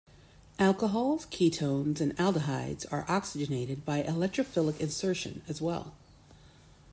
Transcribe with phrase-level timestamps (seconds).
[0.57, 5.93] Alcohols, ketones, and aldehydes are oxygenated by electrophilic insertion as well.